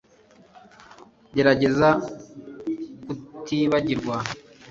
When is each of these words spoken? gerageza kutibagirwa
gerageza 1.35 1.87
kutibagirwa 3.03 4.15